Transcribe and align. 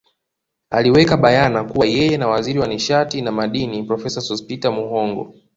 Aliweka 0.69 1.17
bayana 1.17 1.63
kuwa 1.63 1.85
yeye 1.85 2.17
na 2.17 2.27
Waziri 2.27 2.59
wa 2.59 2.67
nishati 2.67 3.21
na 3.21 3.31
Madini 3.31 3.83
Profesa 3.83 4.21
Sospeter 4.21 4.71
Muhongo 4.71 5.33